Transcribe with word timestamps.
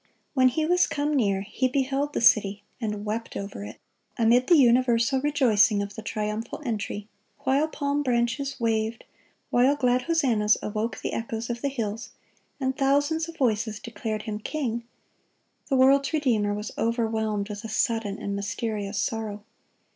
"When 0.33 0.47
He 0.47 0.65
was 0.65 0.87
come 0.87 1.13
near, 1.13 1.41
He 1.41 1.67
beheld 1.67 2.13
the 2.13 2.21
city, 2.21 2.63
and 2.81 3.05
wept 3.05 3.37
over 3.37 3.63
it."(3) 3.63 3.77
Amid 4.25 4.47
the 4.47 4.57
universal 4.57 5.21
rejoicing 5.21 5.83
of 5.83 5.93
the 5.93 6.01
triumphal 6.01 6.59
entry, 6.65 7.07
while 7.41 7.67
palm 7.67 8.01
branches 8.01 8.59
waved, 8.59 9.03
while 9.51 9.75
glad 9.75 10.01
hosannas 10.07 10.57
awoke 10.59 11.01
the 11.01 11.13
echoes 11.13 11.51
of 11.51 11.61
the 11.61 11.69
hills, 11.69 12.09
and 12.59 12.75
thousands 12.75 13.29
of 13.29 13.37
voices 13.37 13.79
declared 13.79 14.23
Him 14.23 14.39
king, 14.39 14.85
the 15.67 15.75
world's 15.75 16.11
Redeemer 16.13 16.55
was 16.55 16.71
overwhelmed 16.79 17.49
with 17.49 17.63
a 17.63 17.69
sudden 17.69 18.17
and 18.17 18.35
mysterious 18.35 18.97
sorrow. 18.97 19.43